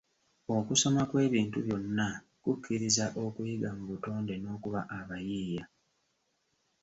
[0.57, 2.07] Okusoma kw'ebintu byonna
[2.43, 5.63] kukkiriza okuyiga mu butonde n'okuba abayiiya.